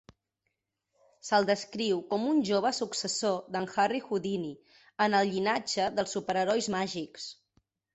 Se'l 1.29 1.45
descriu 1.49 1.99
com 2.15 2.25
un 2.31 2.41
jove 2.49 2.73
successor 2.79 3.37
d'en 3.59 3.71
Harry 3.87 4.03
Houdini 4.09 4.53
en 5.09 5.21
el 5.23 5.35
llinatge 5.37 5.91
dels 6.01 6.21
super-herois 6.21 6.77
màgics. 6.81 7.35